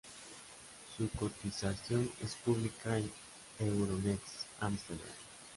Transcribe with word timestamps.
Su 0.97 1.07
cotización 1.11 2.09
es 2.23 2.33
pública 2.37 2.97
en 2.97 3.07
Euronext 3.59 4.47
Ámsterdam. 4.59 5.05